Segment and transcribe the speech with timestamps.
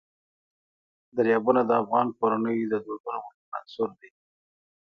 [1.15, 4.09] دریابونه د افغان کورنیو د دودونو مهم عنصر دی.